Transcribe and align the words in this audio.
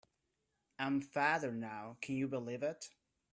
I 0.79 0.87
am 0.87 0.99
father 0.99 1.51
now, 1.51 1.97
can 2.01 2.15
you 2.15 2.27
believe 2.27 2.63
it? 2.63 2.89